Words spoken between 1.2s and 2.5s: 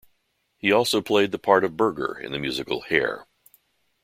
the part of Berger in the